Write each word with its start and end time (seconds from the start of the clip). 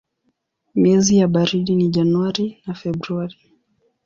Miezi 0.75 1.17
ya 1.17 1.27
baridi 1.27 1.75
ni 1.75 1.89
Januari 1.89 2.61
na 2.67 2.73
Februari. 2.73 3.35